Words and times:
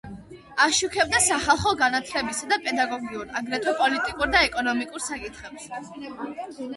აშუქებდა 0.63 1.19
სახალხო 1.25 1.73
განათლებისა 1.81 2.49
და 2.53 2.57
პედაგოგიურ, 2.67 3.27
აგრეთვე 3.41 3.73
პოლიტიკურ 3.81 4.31
და 4.37 4.41
ეკონომიკურ 4.47 5.05
საკითხებს. 5.09 5.69